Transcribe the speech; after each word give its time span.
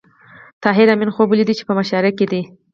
طاهر 0.63 0.87
آمین 0.93 1.09
خوب 1.15 1.27
ولید 1.31 1.49
چې 1.57 1.63
په 1.67 1.73
مشاعره 1.79 2.11
کې 2.17 2.25
دی 2.31 2.41